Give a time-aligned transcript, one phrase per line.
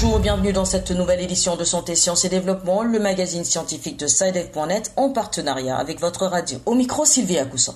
[0.00, 4.06] bonjour, bienvenue dans cette nouvelle édition de Santé, Sciences et Développement, le magazine scientifique de
[4.06, 6.58] SciDev.net en partenariat avec votre radio.
[6.66, 7.74] Au micro, Sylvie Acoussan.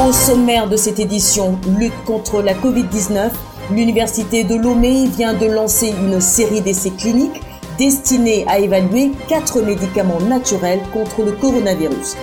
[0.00, 3.32] Au sommaire de cette édition, lutte contre la Covid-19,
[3.70, 7.42] l'Université de Lomé vient de lancer une série d'essais cliniques
[7.76, 12.16] destinés à évaluer quatre médicaments naturels contre le coronavirus.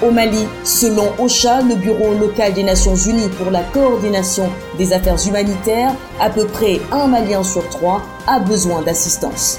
[0.00, 4.48] Au Mali, selon OCHA, le Bureau local des Nations Unies pour la coordination
[4.78, 9.58] des affaires humanitaires, à peu près un Malien sur trois a besoin d'assistance.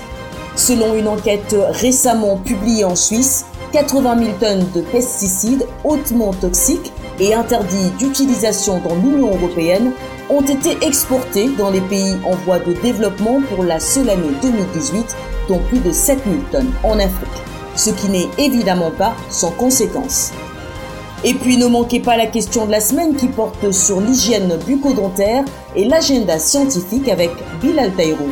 [0.55, 7.33] Selon une enquête récemment publiée en Suisse, 80 000 tonnes de pesticides hautement toxiques et
[7.33, 9.91] interdits d'utilisation dans l'Union européenne
[10.29, 15.17] ont été exportés dans les pays en voie de développement pour la seule année 2018,
[15.49, 20.31] dont plus de 7 000 tonnes en Afrique ce qui n'est évidemment pas sans conséquence.
[21.23, 25.43] Et puis ne manquez pas la question de la semaine qui porte sur l'hygiène bucco-dentaire
[25.75, 28.29] et l'agenda scientifique avec Bilal Taïrou.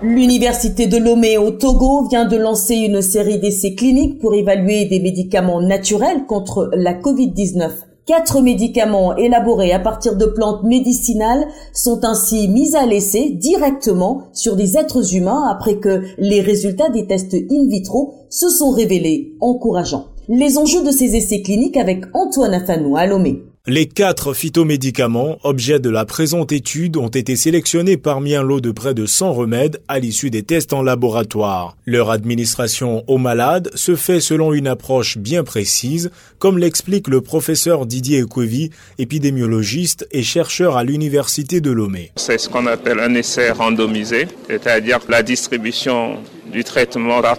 [0.00, 5.00] L'Université de Lomé au Togo vient de lancer une série d'essais cliniques pour évaluer des
[5.00, 7.87] médicaments naturels contre la Covid-19.
[8.08, 14.56] Quatre médicaments élaborés à partir de plantes médicinales sont ainsi mis à l'essai directement sur
[14.56, 20.06] des êtres humains après que les résultats des tests in vitro se sont révélés encourageants.
[20.26, 23.42] Les enjeux de ces essais cliniques avec Antoine Afanou à Lomé.
[23.70, 28.70] Les quatre phytomédicaments, objets de la présente étude, ont été sélectionnés parmi un lot de
[28.70, 31.76] près de 100 remèdes à l'issue des tests en laboratoire.
[31.84, 37.84] Leur administration aux malades se fait selon une approche bien précise, comme l'explique le professeur
[37.84, 42.10] Didier Ekwevi, épidémiologiste et chercheur à l'université de Lomé.
[42.16, 46.16] C'est ce qu'on appelle un essai randomisé, c'est-à-dire la distribution
[46.50, 47.36] du traitement par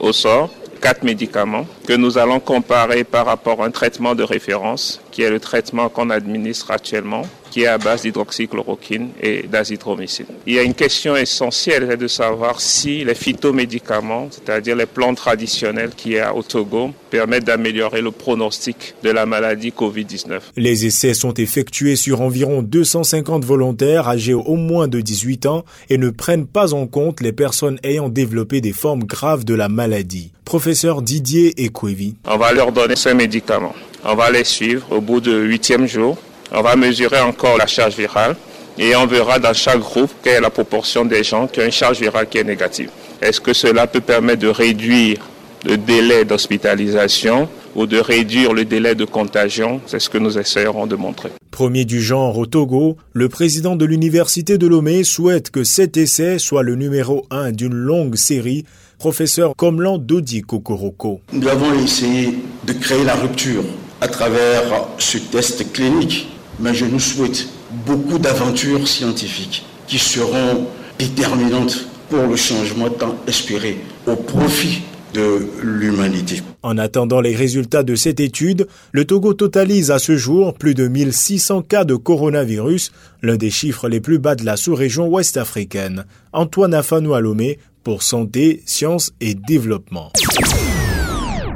[0.00, 5.00] au sort quatre médicaments que nous allons comparer par rapport à un traitement de référence
[5.10, 7.22] qui est le traitement qu'on administre actuellement,
[7.58, 10.26] qui est à base d'hydroxychloroquine et d'azithromycine.
[10.46, 15.90] Il y a une question essentielle de savoir si les phytomédicaments, c'est-à-dire les plantes traditionnelles
[15.96, 20.38] qui y a au Togo, permettent d'améliorer le pronostic de la maladie Covid-19.
[20.56, 25.98] Les essais sont effectués sur environ 250 volontaires âgés au moins de 18 ans et
[25.98, 30.30] ne prennent pas en compte les personnes ayant développé des formes graves de la maladie.
[30.44, 32.14] Professeur Didier Ekwevi.
[32.24, 33.74] On va leur donner ces médicaments.
[34.04, 36.16] On va les suivre au bout du huitième jour.
[36.52, 38.36] On va mesurer encore la charge virale
[38.78, 41.72] et on verra dans chaque groupe quelle est la proportion des gens qui ont une
[41.72, 42.90] charge virale qui est négative.
[43.20, 45.18] Est-ce que cela peut permettre de réduire
[45.64, 49.80] le délai d'hospitalisation ou de réduire le délai de contagion?
[49.86, 51.30] C'est ce que nous essayerons de montrer.
[51.50, 56.38] Premier du genre au Togo, le président de l'université de Lomé souhaite que cet essai
[56.38, 58.64] soit le numéro un d'une longue série
[58.98, 61.20] professeur Komlan Dodi Kokoroko.
[61.32, 62.34] Nous avons essayé
[62.64, 63.64] de créer la rupture
[64.00, 64.62] à travers
[64.98, 66.28] ce test clinique,
[66.60, 67.48] mais je nous souhaite
[67.86, 70.66] beaucoup d'aventures scientifiques qui seront
[70.98, 74.82] déterminantes pour le changement tant espéré au profit
[75.14, 76.42] de l'humanité.
[76.62, 80.88] En attendant les résultats de cette étude, le Togo totalise à ce jour plus de
[80.88, 82.92] 1600 cas de coronavirus,
[83.22, 86.04] l'un des chiffres les plus bas de la sous-région ouest africaine.
[86.32, 90.12] Antoine Afanou Alomé pour Santé, Sciences et Développement.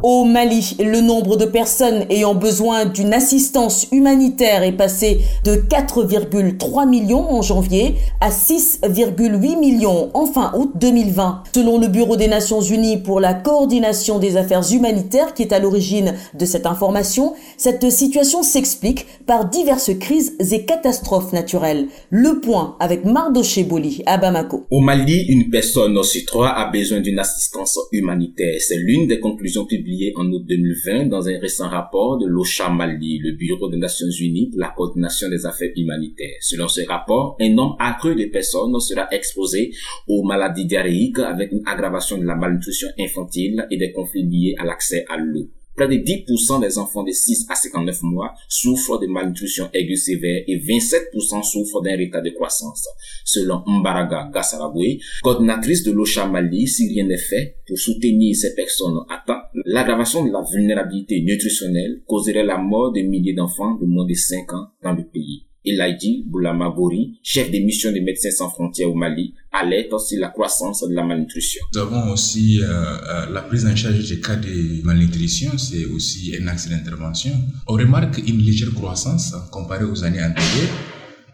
[0.02, 6.88] Au Mali, le nombre de personnes ayant besoin d'une assistance humanitaire est passé de 4,3
[6.88, 11.44] millions en janvier à 6,8 millions en fin août 2020.
[11.54, 15.60] Selon le Bureau des Nations Unies pour la coordination des affaires humanitaires qui est à
[15.60, 21.86] l'origine de cette information, cette situation s'explique par diverses crises et catastrophes naturelles.
[22.10, 24.66] Le point avec Mardoché Boli à Bamako.
[24.68, 28.56] Au Mali, une personne sur trois a besoin d'une assistance humanitaire.
[28.58, 33.18] C'est l'une des conclusions publiées en août 2020 dans un récent rapport de l'OCHA Mali,
[33.18, 36.38] le Bureau des Nations Unies pour la coordination des affaires humanitaires.
[36.40, 39.72] Selon ce rapport, un nombre accru de personnes sera exposé
[40.08, 44.64] aux maladies diarrhéiques avec une aggravation de la malnutrition infantile et des conflits liés à
[44.64, 45.48] l'accès à l'eau.
[45.76, 50.42] Près de 10% des enfants de 6 à 59 mois souffrent de malnutrition aiguë sévère
[50.46, 52.86] et 27% souffrent d'un retard de croissance.
[53.24, 58.98] Selon Mbaraga Gassaraboué, coordinatrice de l'OCHA Mali, si rien n'est fait pour soutenir ces personnes
[59.08, 64.14] atteintes, l'aggravation de la vulnérabilité nutritionnelle causerait la mort de milliers d'enfants de moins de
[64.14, 65.46] 5 ans dans le pays.
[65.64, 70.86] Elaïdi Boulamabori, chef des missions des Médecins sans frontières au Mali, alerte sur la croissance
[70.88, 71.62] de la malnutrition.
[71.74, 76.34] Nous avons aussi euh, euh, la prise en charge des cas de malnutrition, c'est aussi
[76.40, 77.32] un axe d'intervention.
[77.68, 80.74] On remarque une légère croissance comparée aux années antérieures,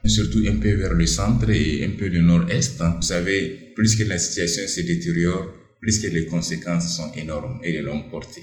[0.05, 2.83] surtout un peu vers le centre et un peu le nord-est.
[2.83, 5.47] Vous savez, plus que la situation se détériore,
[5.81, 8.43] puisque les conséquences sont énormes et de longue portée.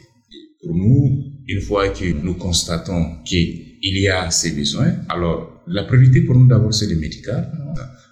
[0.61, 6.21] Pour nous, une fois que nous constatons qu'il y a ces besoins, alors la priorité
[6.21, 7.51] pour nous d'abord c'est le médical.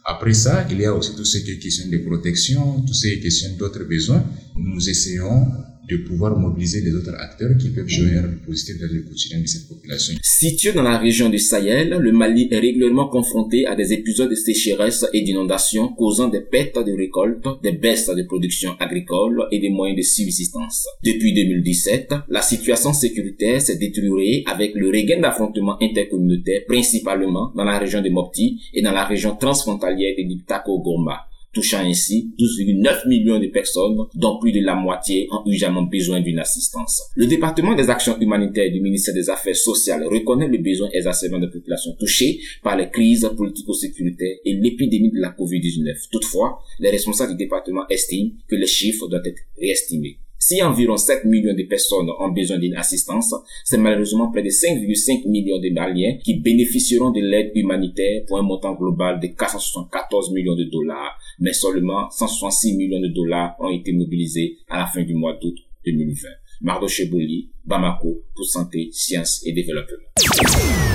[0.06, 3.86] Après ça, il y a aussi toutes ces questions de protection, toutes ces questions d'autres
[3.86, 4.24] besoins.
[4.56, 5.48] Nous essayons
[5.88, 9.40] de pouvoir mobiliser les autres acteurs qui peuvent jouer un rôle positif dans le quotidien
[9.42, 10.16] de cette population.
[10.22, 14.36] Situé dans la région du Sahel, le Mali est régulièrement confronté à des épisodes de
[14.36, 19.70] sécheresse et d'inondation causant des pertes de récoltes, des baisses de production agricole et des
[19.70, 20.88] moyens de subsistance.
[21.04, 27.78] Depuis 2017, la situation sécuritaire s'est détériorée avec le regain d'affrontements intercommunautaires principalement dans la
[27.78, 33.48] région de Mopti et dans la région transfrontalière de Diptako-Goma touchant ainsi 12,9 millions de
[33.48, 37.02] personnes, dont plus de la moitié ont urgemment besoin d'une assistance.
[37.16, 41.48] Le département des actions humanitaires du ministère des Affaires sociales reconnaît le besoin exacerbant de
[41.48, 46.10] populations touchées par les crises politico-sécuritaires et l'épidémie de la COVID-19.
[46.12, 50.18] Toutefois, les responsables du département estiment que les chiffres doivent être réestimés.
[50.46, 55.26] Si environ 7 millions de personnes ont besoin d'une assistance, c'est malheureusement près de 5,5
[55.30, 60.58] millions de Maliens qui bénéficieront de l'aide humanitaire pour un montant global de 474 millions
[60.58, 65.14] de dollars, mais seulement 166 millions de dollars ont été mobilisés à la fin du
[65.14, 65.56] mois d'août
[65.86, 66.28] 2020.
[66.60, 70.93] Mardo Chebouli, Bamako, pour santé, sciences et développement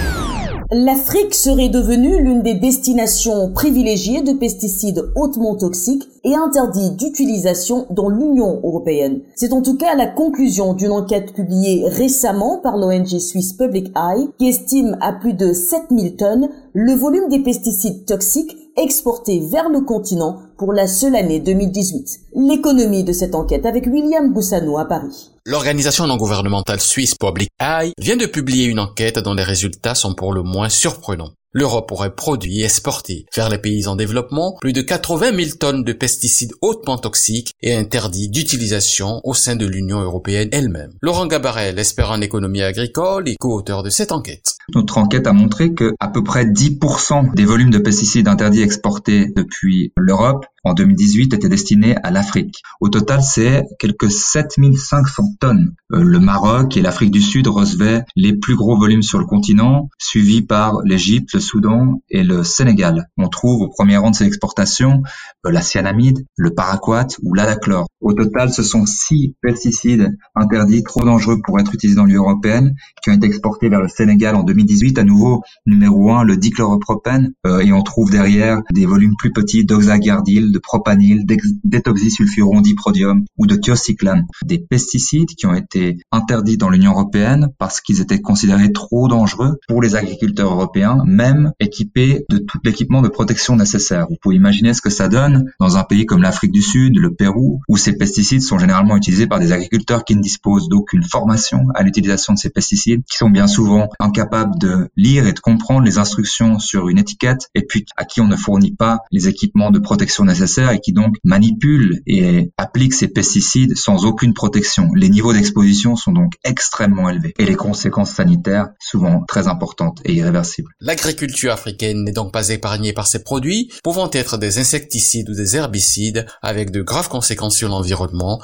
[0.70, 8.10] l'Afrique serait devenue l'une des destinations privilégiées de pesticides hautement toxiques et interdits d'utilisation dans
[8.10, 9.20] l'Union européenne.
[9.34, 14.28] C'est en tout cas la conclusion d'une enquête publiée récemment par l'ONG suisse Public Eye
[14.38, 19.80] qui estime à plus de 7000 tonnes le volume des pesticides toxiques exportés vers le
[19.80, 22.20] continent pour la seule année 2018.
[22.34, 25.30] L'économie de cette enquête avec William Boussano à Paris.
[25.50, 30.14] L'organisation non gouvernementale suisse Public Eye vient de publier une enquête dont les résultats sont
[30.14, 31.32] pour le moins surprenants.
[31.54, 35.84] L'Europe aurait produit et exporté vers les pays en développement plus de 80 000 tonnes
[35.84, 40.92] de pesticides hautement toxiques et interdits d'utilisation au sein de l'Union européenne elle-même.
[41.00, 44.57] Laurent Gabarel, expert en économie agricole et co-auteur de cette enquête.
[44.74, 49.32] Notre enquête a montré que à peu près 10% des volumes de pesticides interdits exportés
[49.34, 52.62] depuis l'Europe en 2018 étaient destinés à l'Afrique.
[52.80, 55.74] Au total, c'est quelques 7500 tonnes.
[55.92, 59.88] Euh, le Maroc et l'Afrique du Sud recevaient les plus gros volumes sur le continent,
[59.98, 63.08] suivis par l'Égypte, le Soudan et le Sénégal.
[63.16, 65.02] On trouve au premier rang de ces exportations
[65.46, 67.86] euh, la cyanamide, le paraquat ou l'alachlore.
[68.00, 72.74] Au total, ce sont six pesticides interdits trop dangereux pour être utilisés dans l'Union européenne
[73.02, 74.98] qui ont été exportés vers le Sénégal en 2018.
[74.98, 77.32] À nouveau, numéro un, le dichloropropène.
[77.46, 81.24] Euh, et on trouve derrière des volumes plus petits d'oxagardil, de propanil,
[81.64, 84.26] d'étoxysulfuron diprodium ou de thiocyclane.
[84.44, 89.58] Des pesticides qui ont été interdits dans l'Union européenne parce qu'ils étaient considérés trop dangereux
[89.66, 94.06] pour les agriculteurs européens, même équipés de tout l'équipement de protection nécessaire.
[94.08, 97.14] Vous pouvez imaginer ce que ça donne dans un pays comme l'Afrique du Sud, le
[97.14, 101.64] Pérou, où ces pesticides sont généralement utilisés par des agriculteurs qui ne disposent d'aucune formation
[101.74, 105.86] à l'utilisation de ces pesticides, qui sont bien souvent incapables de lire et de comprendre
[105.86, 109.70] les instructions sur une étiquette, et puis à qui on ne fournit pas les équipements
[109.70, 114.90] de protection nécessaires et qui donc manipulent et appliquent ces pesticides sans aucune protection.
[114.94, 120.12] Les niveaux d'exposition sont donc extrêmement élevés et les conséquences sanitaires souvent très importantes et
[120.12, 120.72] irréversibles.
[120.80, 125.56] L'agriculture africaine n'est donc pas épargnée par ces produits, pouvant être des insecticides ou des
[125.56, 127.77] herbicides, avec de graves conséquences sur l'environnement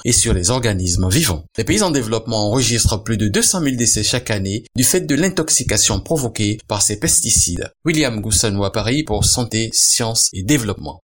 [0.04, 1.44] et sur les organismes vivants.
[1.58, 5.14] Les pays en développement enregistrent plus de 200 000 décès chaque année du fait de
[5.14, 7.72] l'intoxication provoquée par ces pesticides.
[7.84, 11.00] William Goussano à Paris pour Santé, Sciences et Développement.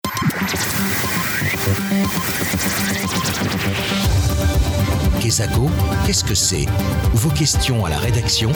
[6.07, 6.67] Qu'est-ce que c'est?
[7.15, 8.51] Vos questions à la rédaction,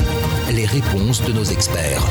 [0.50, 2.02] les réponses de nos experts.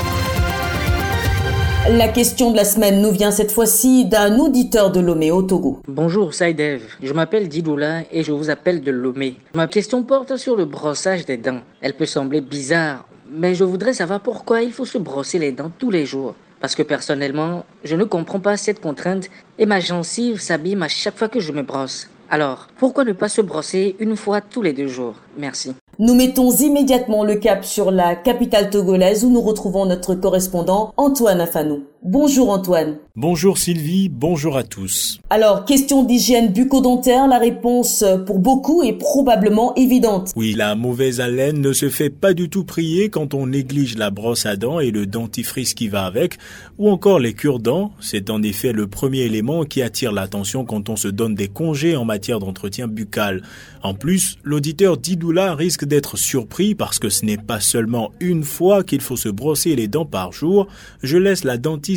[1.89, 5.81] La question de la semaine nous vient cette fois-ci d'un auditeur de Lomé au Togo.
[5.85, 9.35] Bonjour Saïdev, je m'appelle Didoula et je vous appelle de Lomé.
[9.53, 11.59] Ma question porte sur le brossage des dents.
[11.81, 15.73] Elle peut sembler bizarre, mais je voudrais savoir pourquoi il faut se brosser les dents
[15.77, 16.35] tous les jours.
[16.61, 21.17] Parce que personnellement, je ne comprends pas cette contrainte et ma gencive s'abîme à chaque
[21.17, 22.09] fois que je me brosse.
[22.29, 25.15] Alors, pourquoi ne pas se brosser une fois tous les deux jours?
[25.37, 25.75] Merci.
[25.99, 31.39] Nous mettons immédiatement le cap sur la capitale togolaise où nous retrouvons notre correspondant Antoine
[31.39, 31.83] Afanou.
[32.05, 32.97] Bonjour Antoine.
[33.15, 35.19] Bonjour Sylvie, bonjour à tous.
[35.29, 40.31] Alors, question d'hygiène bucco-dentaire, la réponse pour beaucoup est probablement évidente.
[40.35, 44.09] Oui, la mauvaise haleine ne se fait pas du tout prier quand on néglige la
[44.09, 46.39] brosse à dents et le dentifrice qui va avec,
[46.77, 47.91] ou encore les cure-dents.
[48.01, 51.95] C'est en effet le premier élément qui attire l'attention quand on se donne des congés
[51.95, 53.43] en matière d'entretien buccal.
[53.81, 58.83] En plus, l'auditeur Didoula risque d'être surpris parce que ce n'est pas seulement une fois
[58.83, 60.67] qu'il faut se brosser les dents par jour.
[61.01, 61.92] Je laisse la dentiste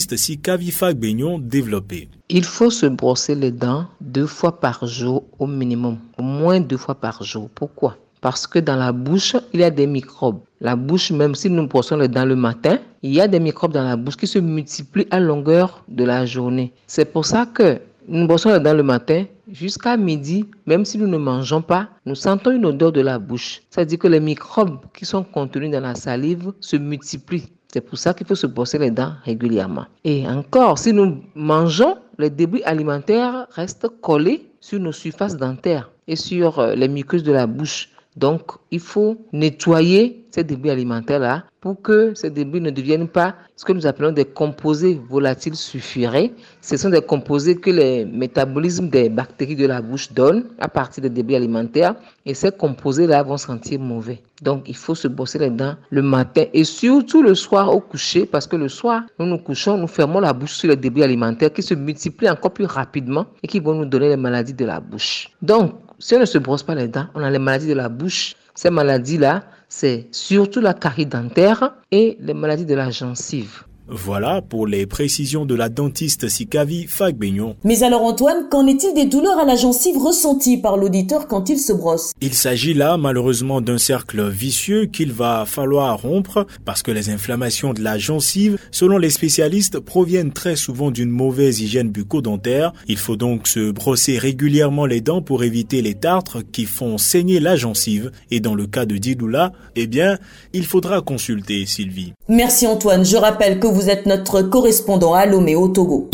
[1.38, 2.09] développé.
[2.29, 6.76] Il faut se brosser les dents deux fois par jour au minimum, au moins deux
[6.76, 7.49] fois par jour.
[7.55, 7.97] Pourquoi?
[8.21, 10.41] Parce que dans la bouche, il y a des microbes.
[10.61, 13.73] La bouche, même si nous brossons les dents le matin, il y a des microbes
[13.73, 16.73] dans la bouche qui se multiplient à longueur de la journée.
[16.87, 21.07] C'est pour ça que nous brossons les dents le matin jusqu'à midi, même si nous
[21.07, 23.62] ne mangeons pas, nous sentons une odeur de la bouche.
[23.71, 27.49] Ça veut dire que les microbes qui sont contenus dans la salive se multiplient.
[27.76, 29.85] C'est pour ça qu'il faut se brosser les dents régulièrement.
[30.02, 36.16] Et encore, si nous mangeons, les débris alimentaires restent collés sur nos surfaces dentaires et
[36.16, 37.90] sur euh, les muqueuses de la bouche.
[38.17, 43.65] Donc, il faut nettoyer ces débris alimentaires-là pour que ces débris ne deviennent pas ce
[43.65, 46.33] que nous appelons des composés volatiles sulfurés.
[46.61, 51.03] Ce sont des composés que les métabolismes des bactéries de la bouche donnent à partir
[51.03, 51.95] des débris alimentaires
[52.25, 54.23] et ces composés-là vont sentir mauvais.
[54.43, 58.27] Donc, il faut se brosser les dents le matin et surtout le soir au coucher
[58.27, 61.53] parce que le soir, nous nous couchons, nous fermons la bouche sur les débris alimentaires
[61.53, 64.81] qui se multiplient encore plus rapidement et qui vont nous donner les maladies de la
[64.81, 65.31] bouche.
[65.41, 67.88] Donc, si on ne se brosse pas les dents, on a les maladies de la
[67.88, 68.35] bouche.
[68.55, 73.66] Ces maladies-là, c'est surtout la carie dentaire et les maladies de la gencive.
[73.88, 77.55] Voilà pour les précisions de la dentiste Sikavi Fagbeignon.
[77.62, 81.59] Mais alors Antoine, qu'en est-il des douleurs à la gencive ressenties par l'auditeur quand il
[81.61, 82.12] se brosse?
[82.21, 87.73] Il s'agit là malheureusement d'un cercle vicieux qu'il va falloir rompre parce que les inflammations
[87.73, 92.73] de la gencive, selon les spécialistes, proviennent très souvent d'une mauvaise hygiène bucco-dentaire.
[92.88, 97.38] Il faut donc se brosser régulièrement les dents pour éviter les tartres qui font saigner
[97.38, 98.11] la gencive.
[98.33, 100.19] Et dans le cas de Didoula, eh bien,
[100.52, 102.14] il faudra consulter Sylvie.
[102.28, 106.09] Merci Antoine, je rappelle que vous êtes notre correspondant à Lomé au Togo.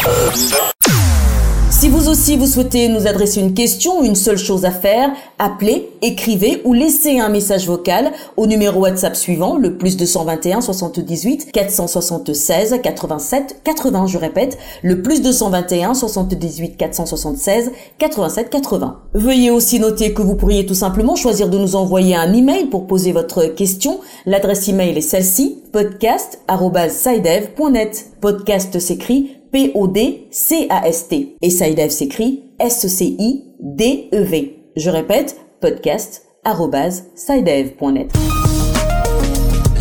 [1.83, 5.11] Si vous aussi vous souhaitez nous adresser une question, une seule chose à faire,
[5.41, 11.51] appelez, écrivez ou laissez un message vocal au numéro WhatsApp suivant, le plus 221 78
[11.51, 14.07] 476 87 80.
[14.07, 19.01] Je répète, le plus 221 78 476 87 80.
[19.15, 22.87] Veuillez aussi noter que vous pourriez tout simplement choisir de nous envoyer un email pour
[22.87, 23.99] poser votre question.
[24.25, 28.07] L'adresse email est celle-ci, podcast.sidev.net.
[28.21, 31.37] Podcast s'écrit P-O-D-C-A-S-T.
[31.43, 34.57] Et SciDev s'écrit S-C-I-D-E-V.
[34.77, 38.11] Je répète, podcast podcast.sidev.net.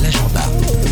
[0.02, 0.42] L'agenda.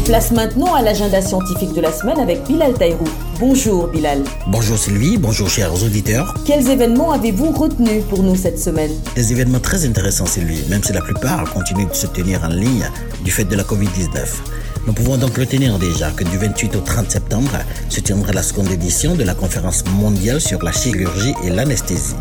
[0.06, 3.06] Place maintenant à l'agenda scientifique de la semaine avec Bilal Taïrou.
[3.40, 4.24] Bonjour Bilal.
[4.48, 6.34] Bonjour Sylvie, bonjour chers auditeurs.
[6.46, 8.92] Quels événements avez-vous retenus pour nous cette semaine?
[9.14, 12.90] Des événements très intéressants Sylvie, même si la plupart continuent de se tenir en ligne
[13.24, 14.69] du fait de la Covid-19.
[14.88, 17.52] Nous pouvons donc retenir déjà que du 28 au 30 septembre
[17.90, 22.16] se tiendra la seconde édition de la conférence mondiale sur la chirurgie et l'anesthésie.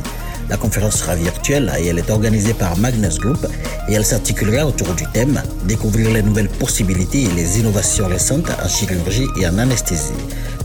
[0.50, 3.46] La conférence sera virtuelle et elle est organisée par Magnus Group
[3.88, 8.68] et elle s'articulera autour du thème Découvrir les nouvelles possibilités et les innovations récentes en
[8.68, 10.12] chirurgie et en anesthésie.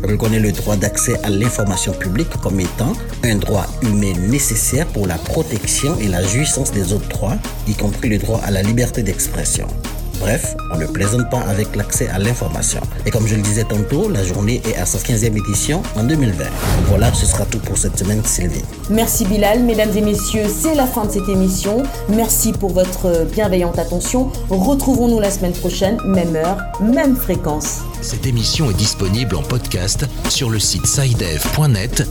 [0.05, 2.93] reconnaît le droit d'accès à l'information publique comme étant
[3.25, 8.09] un droit humain nécessaire pour la protection et la jouissance des autres droits, y compris
[8.09, 9.67] le droit à la liberté d'expression.
[10.21, 12.81] Bref, on ne plaisante pas avec l'accès à l'information.
[13.05, 16.45] Et comme je le disais tantôt, la journée est à sa 15e édition en 2020.
[16.87, 18.63] Voilà, ce sera tout pour cette semaine, Sylvie.
[18.93, 21.83] Merci Bilal, mesdames et messieurs, c'est la fin de cette émission.
[22.11, 24.31] Merci pour votre bienveillante attention.
[24.51, 27.79] Retrouvons-nous la semaine prochaine, même heure, même fréquence.
[28.03, 32.03] Cette émission est disponible en podcast sur le site sidev.net/fr.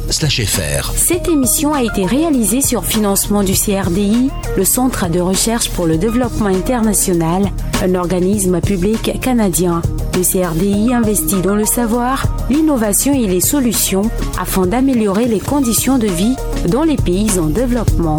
[0.96, 5.98] Cette émission a été réalisée sur financement du CRDI, le Centre de recherche pour le
[5.98, 7.52] développement international,
[7.84, 9.84] un organisme public canadien.
[10.16, 14.10] Le CRDI investit dans le savoir, l'innovation et les solutions
[14.40, 16.36] afin d'améliorer les conditions de vie
[16.68, 18.18] dans les pays en développement.